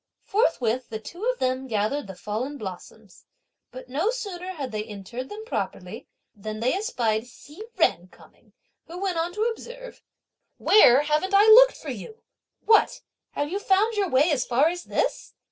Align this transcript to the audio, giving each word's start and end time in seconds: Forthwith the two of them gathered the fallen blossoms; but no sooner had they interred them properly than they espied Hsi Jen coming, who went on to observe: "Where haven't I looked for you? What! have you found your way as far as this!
Forthwith 0.23 0.89
the 0.89 0.97
two 0.97 1.25
of 1.25 1.37
them 1.37 1.67
gathered 1.67 2.07
the 2.07 2.15
fallen 2.15 2.57
blossoms; 2.57 3.25
but 3.69 3.87
no 3.87 4.09
sooner 4.09 4.53
had 4.53 4.71
they 4.71 4.81
interred 4.83 5.29
them 5.29 5.45
properly 5.45 6.07
than 6.33 6.59
they 6.59 6.73
espied 6.73 7.27
Hsi 7.27 7.61
Jen 7.77 8.07
coming, 8.07 8.53
who 8.87 8.97
went 8.99 9.19
on 9.19 9.31
to 9.33 9.43
observe: 9.43 10.01
"Where 10.57 11.01
haven't 11.01 11.35
I 11.35 11.45
looked 11.49 11.77
for 11.77 11.91
you? 11.91 12.23
What! 12.65 13.01
have 13.33 13.51
you 13.51 13.59
found 13.59 13.93
your 13.93 14.09
way 14.09 14.31
as 14.31 14.43
far 14.43 14.69
as 14.69 14.85
this! 14.85 15.35